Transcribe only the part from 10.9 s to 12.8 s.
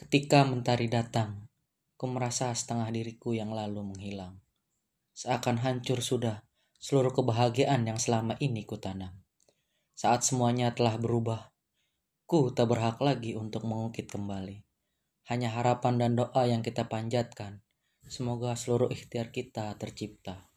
berubah, ku tak